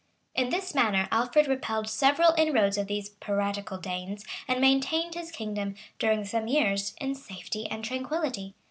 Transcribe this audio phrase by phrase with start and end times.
[0.33, 5.75] ]In this manner Alfred repelled several inroads of these piratical Danes, and maintained his kingdom,
[5.99, 8.55] during some years, in safety and tranquillity.